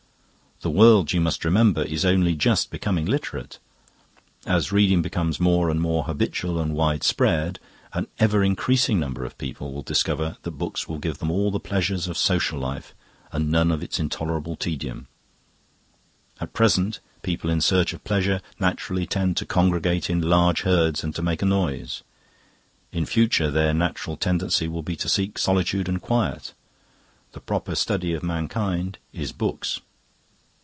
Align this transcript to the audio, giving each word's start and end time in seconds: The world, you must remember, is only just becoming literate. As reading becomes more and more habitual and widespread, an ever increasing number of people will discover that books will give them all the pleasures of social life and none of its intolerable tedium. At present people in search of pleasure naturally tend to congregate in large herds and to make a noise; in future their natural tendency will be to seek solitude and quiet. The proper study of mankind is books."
The 0.63 0.69
world, 0.69 1.11
you 1.11 1.19
must 1.19 1.43
remember, 1.43 1.81
is 1.81 2.05
only 2.05 2.35
just 2.35 2.69
becoming 2.69 3.07
literate. 3.07 3.57
As 4.45 4.71
reading 4.71 5.01
becomes 5.01 5.39
more 5.39 5.71
and 5.71 5.81
more 5.81 6.03
habitual 6.03 6.59
and 6.59 6.75
widespread, 6.75 7.59
an 7.93 8.05
ever 8.19 8.43
increasing 8.43 8.99
number 8.99 9.25
of 9.25 9.39
people 9.39 9.73
will 9.73 9.81
discover 9.81 10.37
that 10.43 10.51
books 10.51 10.87
will 10.87 10.99
give 10.99 11.17
them 11.17 11.31
all 11.31 11.49
the 11.49 11.59
pleasures 11.59 12.07
of 12.07 12.15
social 12.15 12.59
life 12.59 12.93
and 13.31 13.49
none 13.49 13.71
of 13.71 13.81
its 13.81 13.99
intolerable 13.99 14.55
tedium. 14.55 15.07
At 16.39 16.53
present 16.53 16.99
people 17.23 17.49
in 17.49 17.59
search 17.61 17.91
of 17.91 18.03
pleasure 18.03 18.39
naturally 18.59 19.07
tend 19.07 19.37
to 19.37 19.47
congregate 19.47 20.11
in 20.11 20.21
large 20.21 20.61
herds 20.61 21.03
and 21.03 21.15
to 21.15 21.23
make 21.23 21.41
a 21.41 21.45
noise; 21.47 22.03
in 22.91 23.07
future 23.07 23.49
their 23.49 23.73
natural 23.73 24.15
tendency 24.15 24.67
will 24.67 24.83
be 24.83 24.95
to 24.97 25.09
seek 25.09 25.39
solitude 25.39 25.89
and 25.89 26.03
quiet. 26.03 26.53
The 27.31 27.39
proper 27.39 27.73
study 27.73 28.13
of 28.13 28.21
mankind 28.21 28.99
is 29.11 29.31
books." 29.31 29.79